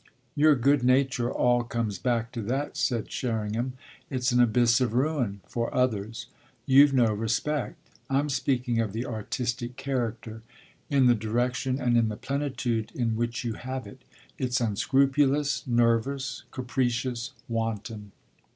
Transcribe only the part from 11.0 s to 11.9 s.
the direction